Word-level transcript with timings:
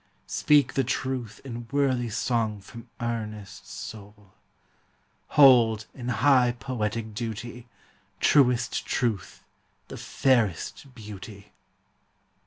speak 0.25 0.73
the 0.73 0.83
truth 0.83 1.39
in 1.45 1.67
Worthy 1.71 2.09
song 2.09 2.59
from 2.59 2.89
earnest 2.99 3.67
soul! 3.69 4.33
Hold, 5.27 5.85
in 5.93 6.07
high 6.07 6.53
poetic 6.59 7.13
duty, 7.13 7.67
Truest 8.19 8.83
Truth 8.83 9.43
the 9.89 9.97
fairest 9.97 10.95
Beauty! 10.95 11.53